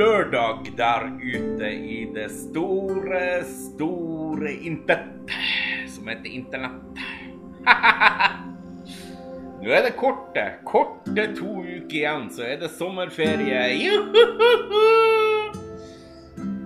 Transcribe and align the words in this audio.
lørdag 0.00 0.70
der 0.78 1.06
ute 1.20 1.68
i 1.70 1.98
det 2.14 2.30
store, 2.32 3.42
store 3.44 4.52
intet 4.64 5.34
som 5.92 6.08
heter 6.08 6.30
internett. 6.30 7.02
Nå 9.60 9.74
er 9.76 9.84
det 9.84 9.92
korte, 10.00 10.46
korte 10.64 11.26
to 11.36 11.58
uker 11.60 11.98
igjen, 11.98 12.30
så 12.32 12.46
er 12.48 12.62
det 12.62 12.70
sommerferie. 12.78 13.60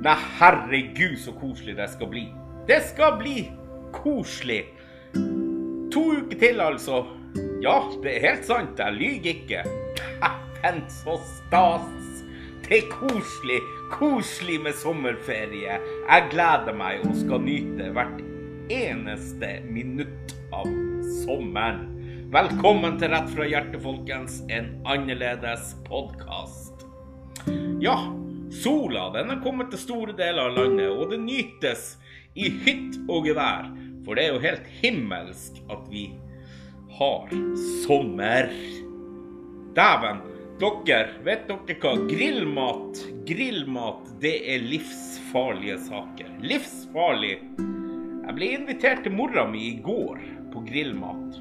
Nei, 0.00 0.18
herregud, 0.40 1.14
så 1.22 1.36
koselig 1.38 1.76
det 1.78 1.86
skal 1.94 2.10
bli. 2.10 2.26
Det 2.66 2.80
skal 2.88 3.14
bli 3.20 3.36
koselig. 3.94 4.64
To 5.94 6.04
uker 6.18 6.38
til, 6.40 6.62
altså. 6.66 7.04
Ja, 7.62 7.78
det 8.02 8.16
er 8.16 8.30
helt 8.32 8.46
sant, 8.48 8.80
jeg 8.80 8.98
lyver 8.98 9.34
ikke. 9.36 9.64
Dæven, 10.60 10.84
så 10.90 11.20
stas. 11.24 12.09
Det 12.70 12.84
er 12.84 12.90
koselig, 12.92 13.56
koselig 13.90 14.60
med 14.62 14.76
sommerferie. 14.78 15.80
Jeg 15.82 16.26
gleder 16.30 16.76
meg 16.78 17.00
og 17.02 17.16
skal 17.18 17.42
nyte 17.42 17.88
hvert 17.96 18.20
eneste 18.70 19.48
minutt 19.66 20.36
av 20.54 20.68
sommeren. 21.24 21.80
Velkommen 22.30 22.94
til 23.00 23.10
Rett 23.10 23.26
fra 23.34 23.48
hjertet, 23.50 23.80
folkens. 23.82 24.38
En 24.54 24.70
annerledes 24.86 25.72
podkast. 25.88 26.86
Ja, 27.82 27.96
sola 28.62 29.08
den 29.18 29.34
er 29.34 29.42
kommet 29.42 29.74
til 29.74 29.82
store 29.88 30.14
deler 30.14 30.52
av 30.52 30.62
landet, 30.62 30.94
og 30.94 31.10
det 31.10 31.18
nytes 31.26 31.96
i 32.38 32.54
hytt 32.62 33.02
og 33.10 33.26
gevær. 33.26 33.66
For 34.06 34.14
det 34.14 34.28
er 34.28 34.36
jo 34.36 34.44
helt 34.46 34.74
himmelsk 34.78 35.58
at 35.74 35.90
vi 35.90 36.12
har 37.02 37.34
sommer. 37.82 38.54
Dæven, 39.74 40.28
dere, 40.60 41.14
vet 41.24 41.46
dere 41.48 41.76
hva? 41.80 41.92
Grillmat, 42.10 43.00
grillmat, 43.28 44.10
det 44.20 44.34
er 44.52 44.64
livsfarlige 44.64 45.78
saker. 45.86 46.34
Livsfarlig. 46.44 47.36
Jeg 48.26 48.36
ble 48.36 48.50
invitert 48.58 49.00
til 49.06 49.14
mora 49.16 49.46
mi 49.48 49.70
i 49.70 49.78
går 49.82 50.20
på 50.52 50.62
grillmat. 50.66 51.38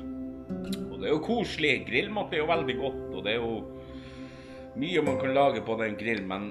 Og 0.87 0.95
det 1.01 1.09
er 1.09 1.13
jo 1.13 1.19
koselig. 1.25 1.73
Grillmat 1.89 2.33
er 2.33 2.43
jo 2.43 2.49
veldig 2.49 2.75
godt, 2.79 3.03
og 3.11 3.25
det 3.25 3.35
er 3.35 3.43
jo 3.43 3.57
mye 4.79 5.03
man 5.03 5.19
kan 5.19 5.35
lage 5.35 5.63
på 5.67 5.75
den 5.81 5.97
grillen, 5.99 6.29
men 6.29 6.45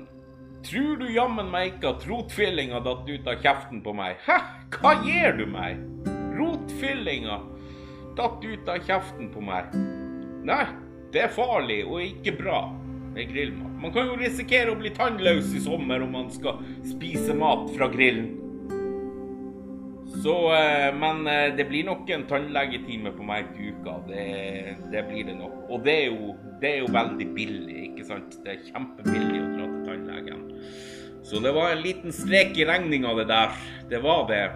tror 0.66 0.98
du 1.00 1.06
jammen 1.14 1.48
meg 1.52 1.70
ikke 1.70 1.94
at 1.94 2.04
rotfyllinga 2.10 2.82
datt 2.84 3.08
ut 3.08 3.30
av 3.30 3.40
kjeften 3.46 3.80
på 3.84 3.94
meg? 3.96 4.18
Hæ? 4.26 4.36
Hva 4.76 4.92
gir 5.06 5.38
du 5.38 5.46
meg? 5.48 5.80
Rotfyllinga 6.36 7.38
datt 8.18 8.44
ut 8.44 8.68
av 8.68 8.84
kjeften 8.84 9.32
på 9.32 9.40
meg. 9.48 9.72
Nei, 10.48 10.66
det 11.12 11.24
er 11.24 11.32
farlig 11.32 11.82
og 11.86 12.02
ikke 12.04 12.36
bra 12.38 12.60
med 13.14 13.30
grillmat. 13.32 13.78
Man 13.82 13.94
kan 13.94 14.10
jo 14.10 14.18
risikere 14.20 14.72
å 14.72 14.78
bli 14.78 14.90
tannløs 14.96 15.54
i 15.56 15.62
sommer 15.62 16.02
om 16.04 16.12
man 16.16 16.28
skal 16.34 16.60
spise 16.86 17.36
mat 17.36 17.68
fra 17.76 17.88
grillen. 17.92 18.34
Så, 20.22 20.34
eh, 20.54 20.94
men 20.98 21.26
eh, 21.30 21.54
det 21.56 21.68
blir 21.68 21.86
nok 21.86 22.08
en 22.10 22.24
tannlegetime 22.26 23.12
på 23.14 23.26
meg 23.28 23.52
til 23.54 23.74
uka. 23.76 23.98
Det, 24.08 24.24
det 24.92 25.04
blir 25.10 25.28
det 25.28 25.36
nok. 25.38 25.58
Og 25.68 25.84
det 25.86 25.94
er, 25.94 26.06
jo, 26.10 26.34
det 26.62 26.70
er 26.72 26.78
jo 26.82 26.92
veldig 26.96 27.28
billig, 27.36 27.76
ikke 27.90 28.06
sant. 28.08 28.38
Det 28.44 28.54
er 28.54 28.64
kjempebillig 28.70 29.42
å 29.42 29.50
dra 29.52 29.68
til 29.68 29.84
tannlegen. 29.86 30.46
Så 31.28 31.42
det 31.44 31.52
var 31.54 31.74
en 31.74 31.84
liten 31.84 32.14
strek 32.14 32.56
i 32.58 32.66
regninga, 32.66 33.12
det 33.20 33.28
der. 33.30 33.60
Det 33.90 34.00
var 34.02 34.24
det. 34.32 34.46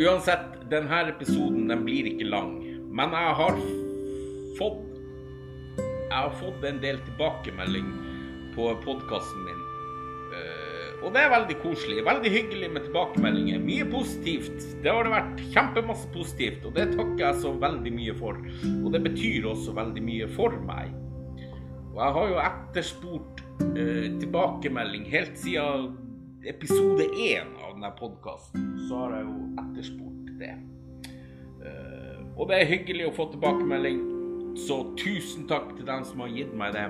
Uansett, 0.00 0.58
denne 0.70 1.04
episoden 1.10 1.70
den 1.70 1.86
blir 1.86 2.10
ikke 2.10 2.28
lang. 2.28 2.58
Men 2.90 3.14
jeg 3.14 3.38
har 3.38 3.62
fått 4.58 4.86
Jeg 5.78 6.16
har 6.16 6.32
fått 6.40 6.64
en 6.66 6.80
del 6.82 6.98
tilbakemelding 7.06 7.90
på 8.56 8.64
podkasten 8.82 9.44
min. 9.46 9.60
Eh, 10.34 10.70
og 11.04 11.14
det 11.14 11.22
er 11.22 11.30
veldig 11.32 11.56
koselig. 11.62 12.02
Veldig 12.04 12.32
hyggelig 12.34 12.70
med 12.74 12.84
tilbakemeldinger. 12.88 13.62
Mye 13.62 13.86
positivt. 13.92 14.66
Det 14.82 14.90
har 14.90 15.06
det 15.06 15.14
vært 15.14 15.44
kjempemasse 15.54 16.10
positivt, 16.14 16.66
og 16.66 16.74
det 16.76 16.90
takker 16.96 17.22
jeg 17.24 17.38
så 17.44 17.54
veldig 17.62 17.92
mye 17.94 18.16
for. 18.18 18.42
Og 18.72 18.90
det 18.94 19.04
betyr 19.06 19.48
også 19.52 19.76
veldig 19.78 20.04
mye 20.04 20.28
for 20.34 20.58
meg. 20.66 20.92
Og 21.90 22.02
jeg 22.02 22.16
har 22.18 22.28
jo 22.34 22.42
etterspurt 22.44 23.42
eh, 23.70 24.06
tilbakemelding 24.20 25.08
helt 25.10 25.38
siden 25.40 25.90
episode 26.48 27.04
én 27.16 27.50
av 27.60 27.74
denne 27.74 27.90
podkasten. 27.98 28.68
Så 28.88 29.00
har 29.02 29.18
jeg 29.18 29.26
jo 29.26 29.38
etterspurt 29.64 30.30
det. 30.40 30.54
Eh, 31.64 32.22
og 32.36 32.48
det 32.48 32.60
er 32.60 32.70
hyggelig 32.70 33.08
å 33.08 33.16
få 33.16 33.26
tilbakemelding, 33.34 34.00
så 34.58 34.82
tusen 34.98 35.46
takk 35.50 35.74
til 35.76 35.86
dem 35.88 36.04
som 36.04 36.22
har 36.24 36.32
gitt 36.34 36.54
meg 36.56 36.74
det. 36.76 36.86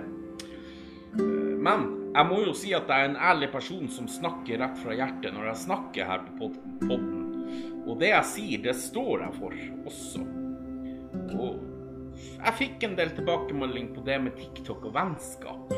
Eh, 1.19 1.56
men 1.60 1.88
jeg 2.15 2.26
må 2.26 2.41
jo 2.44 2.54
si 2.56 2.72
at 2.75 2.88
jeg 2.91 3.06
er 3.06 3.10
en 3.12 3.19
ærlig 3.31 3.50
person 3.53 3.88
som 3.93 4.09
snakker 4.10 4.59
rett 4.62 4.78
fra 4.82 4.94
hjertet 4.97 5.34
når 5.34 5.50
jeg 5.53 5.65
snakker 5.66 6.09
her 6.09 6.25
på 6.26 6.38
pod- 6.41 6.60
podden. 6.87 7.26
Og 7.87 7.99
det 8.00 8.10
jeg 8.12 8.28
sier, 8.31 8.62
det 8.65 8.76
står 8.78 9.25
jeg 9.26 9.37
for 9.38 9.54
også. 9.91 10.25
Og 11.41 11.66
jeg 12.20 12.56
fikk 12.59 12.84
en 12.87 12.97
del 12.99 13.12
tilbakemelding 13.16 13.93
på 13.94 14.04
det 14.06 14.19
med 14.22 14.37
TikTok 14.38 14.84
og 14.91 14.94
vennskap. 14.94 15.72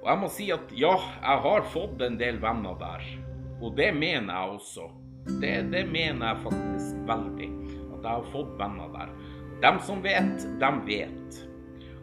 Og 0.00 0.06
jeg 0.08 0.20
må 0.22 0.30
si 0.32 0.46
at 0.54 0.70
ja, 0.72 0.94
jeg 1.20 1.42
har 1.44 1.66
fått 1.74 2.00
en 2.06 2.16
del 2.20 2.38
venner 2.40 2.78
der. 2.80 3.04
Og 3.60 3.74
det 3.76 3.90
mener 3.96 4.32
jeg 4.32 4.54
også. 4.56 4.86
Det, 5.42 5.52
det 5.72 5.82
mener 5.92 6.30
jeg 6.30 6.44
faktisk 6.46 7.02
veldig. 7.10 7.50
At 7.90 8.06
jeg 8.06 8.10
har 8.14 8.30
fått 8.32 8.54
venner 8.60 8.88
der. 8.94 9.12
Dem 9.60 9.80
som 9.84 10.02
vet, 10.02 10.46
dem 10.60 10.80
vet. 10.86 11.40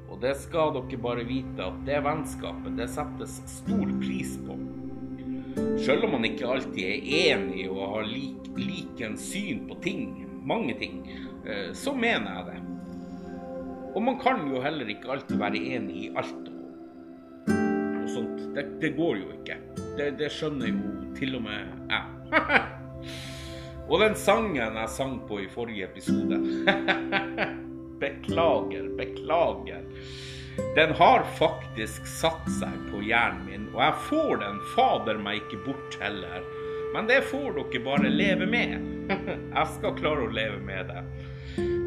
Og 0.07 0.19
det 0.21 0.35
skal 0.39 0.75
dere 0.75 0.99
bare 1.01 1.25
vite 1.27 1.65
at 1.65 1.79
det 1.87 2.03
vennskapet, 2.05 2.75
det 2.77 2.85
settes 2.93 3.39
stor 3.49 3.89
pris 4.01 4.35
på. 4.45 4.57
Selv 5.81 6.05
om 6.05 6.13
man 6.13 6.27
ikke 6.27 6.47
alltid 6.53 6.83
er 6.85 7.09
enig 7.33 7.65
og 7.71 7.81
har 7.95 8.07
lik, 8.09 8.51
likens 8.61 9.25
syn 9.31 9.65
på 9.69 9.79
ting, 9.81 10.05
mange 10.47 10.77
ting, 10.77 11.01
eh, 11.45 11.73
så 11.73 11.95
mener 11.97 12.37
jeg 12.37 12.45
det. 12.51 12.61
Og 13.95 14.03
man 14.05 14.21
kan 14.21 14.45
jo 14.51 14.61
heller 14.61 14.93
ikke 14.93 15.11
alltid 15.15 15.41
være 15.41 15.65
enig 15.73 16.03
i 16.05 16.13
alt 16.13 16.53
og 16.53 18.09
sånt. 18.13 18.47
Det, 18.53 18.69
det 18.81 18.93
går 18.97 19.21
jo 19.23 19.33
ikke. 19.39 19.61
Det, 19.97 20.11
det 20.21 20.29
skjønner 20.33 20.69
jo 20.69 21.13
til 21.17 21.39
og 21.39 21.47
med 21.49 21.65
jeg. 21.89 22.67
og 23.87 24.01
den 24.03 24.15
sangen 24.19 24.79
jeg 24.81 24.89
sang 24.91 25.19
på 25.27 25.41
i 25.43 25.49
forrige 25.51 25.87
episode 25.87 26.39
Beklager, 28.01 28.91
beklager. 28.97 29.81
Den 30.75 30.91
har 30.99 31.23
faktisk 31.39 32.05
satt 32.05 32.45
seg 32.59 32.75
på 32.91 33.01
hjernen 33.05 33.47
min, 33.47 33.63
og 33.73 33.81
jeg 33.81 33.95
får 34.09 34.43
den 34.43 34.59
fader 34.75 35.17
meg 35.21 35.41
ikke 35.41 35.63
bort 35.65 35.97
heller. 36.01 36.45
Men 36.93 37.09
det 37.09 37.23
får 37.31 37.57
dere 37.57 37.81
bare 37.85 38.11
leve 38.13 38.45
med. 38.49 38.77
Jeg 39.57 39.65
skal 39.75 39.97
klare 39.97 40.27
å 40.27 40.31
leve 40.33 40.61
med 40.65 40.91
det. 40.91 41.01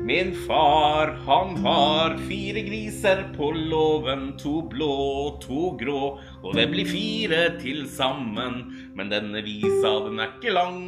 Min 0.07 0.33
far, 0.47 1.13
han 1.27 1.57
har 1.65 2.17
fire 2.29 2.63
griser 2.67 3.23
på 3.37 3.53
låven, 3.55 4.33
to 4.39 4.57
blå, 4.67 5.39
to 5.43 5.71
grå, 5.79 6.05
og 6.43 6.57
det 6.57 6.67
blir 6.73 6.89
fire 6.89 7.43
til 7.61 7.85
sammen. 7.91 8.63
Men 8.99 9.13
denne 9.13 9.45
visa, 9.47 9.93
den 10.07 10.19
er 10.19 10.33
ikke 10.35 10.55
lang, 10.57 10.81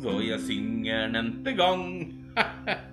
så 0.00 0.20
jeg 0.24 0.40
synger 0.46 1.08
nevnte 1.12 1.52
gang. 1.58 1.84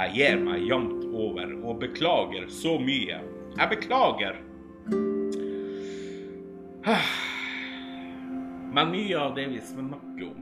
Jeg 0.00 0.14
gir 0.14 0.38
meg 0.40 0.62
jevnt 0.64 1.02
over 1.12 1.50
og 1.66 1.80
beklager 1.82 2.46
så 2.48 2.78
mye. 2.80 3.18
Jeg 3.58 3.68
beklager. 3.72 4.38
Men 8.74 8.92
mye 8.94 9.18
av 9.18 9.34
det 9.36 9.44
vi 9.50 9.60
snakker 9.60 10.30
om 10.30 10.38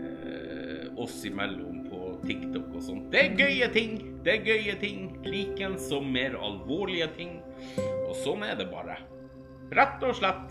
eh, 0.00 0.88
oss 0.98 1.20
imellom 1.28 1.84
på 1.86 2.00
TikTok 2.24 2.72
og 2.72 2.82
sånt, 2.82 3.06
det 3.12 3.20
er 3.20 3.36
gøye 3.38 3.68
ting. 3.76 3.92
Det 4.24 4.38
er 4.38 4.48
gøye 4.48 4.74
ting. 4.80 4.98
Like 5.28 5.68
som 5.84 6.08
mer 6.16 6.34
alvorlige 6.40 7.08
ting. 7.20 7.36
Og 8.08 8.16
sånn 8.24 8.42
er 8.48 8.56
det 8.58 8.66
bare. 8.72 8.96
Rett 9.76 10.02
og 10.02 10.16
slett. 10.18 10.48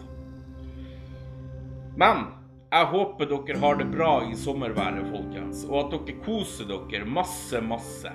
Men 2.00 2.43
jeg 2.74 2.90
håper 2.90 3.30
dere 3.30 3.60
har 3.62 3.76
det 3.78 3.86
bra 3.92 4.12
i 4.26 4.36
sommerværet, 4.38 5.06
folkens, 5.14 5.62
og 5.70 5.76
at 5.84 5.92
dere 5.94 6.16
koser 6.26 6.70
dere 6.72 7.06
masse, 7.06 7.60
masse. 7.62 8.14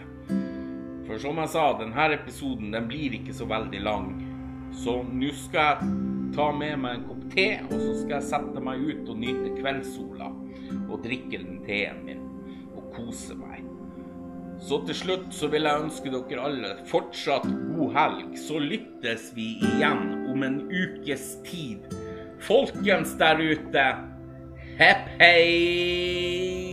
For 1.06 1.20
som 1.22 1.38
jeg 1.38 1.52
sa, 1.52 1.68
denne 1.78 2.08
episoden 2.16 2.74
den 2.74 2.88
blir 2.90 3.14
ikke 3.20 3.36
så 3.38 3.46
veldig 3.48 3.82
lang. 3.84 4.08
Så 4.74 4.98
nå 5.06 5.30
skal 5.44 5.70
jeg 5.70 6.34
ta 6.34 6.48
med 6.52 6.74
meg 6.82 6.98
en 6.98 7.06
kopp 7.06 7.22
te, 7.32 7.46
og 7.68 7.76
så 7.76 7.94
skal 8.00 8.16
jeg 8.16 8.28
sette 8.32 8.64
meg 8.66 8.82
ut 8.82 9.06
og 9.08 9.22
nyte 9.22 9.54
kveldssola. 9.60 10.32
Og 10.90 11.06
drikke 11.06 11.38
den 11.38 11.62
teen 11.64 12.02
min, 12.04 12.26
og 12.74 12.90
kose 12.98 13.38
meg. 13.38 13.62
Så 14.58 14.82
til 14.88 14.98
slutt 15.04 15.30
så 15.32 15.46
vil 15.52 15.70
jeg 15.70 15.86
ønske 15.86 16.10
dere 16.10 16.50
alle 16.50 16.74
fortsatt 16.90 17.46
god 17.46 17.94
helg. 17.94 18.36
Så 18.42 18.58
lyttes 18.58 19.30
vi 19.38 19.52
igjen 19.62 20.26
om 20.34 20.42
en 20.42 20.64
ukes 20.66 21.36
tid. 21.46 21.86
Folkens 22.42 23.14
der 23.22 23.38
ute, 23.38 23.84
happy. 24.78 26.67